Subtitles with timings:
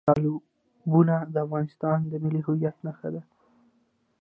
[0.09, 3.21] تالابونه د افغانستان د ملي هویت نښه ده.